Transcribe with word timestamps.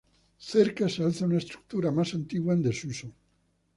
Cerca 0.51 0.89
se 0.89 1.03
alza 1.03 1.25
una 1.25 1.37
estructura 1.37 1.91
más 1.91 2.15
antigua 2.15 2.55
en 2.55 2.63
desuso. 2.63 3.13